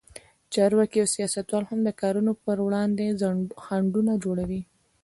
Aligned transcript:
چارواکي 0.53 0.97
او 1.01 1.07
سیاستوال 1.15 1.63
هم 1.69 1.79
د 1.83 1.89
کارونو 2.01 2.31
پر 2.43 2.57
وړاندې 2.65 3.05
خنډونه 3.63 4.13
جوړوي. 4.23 4.61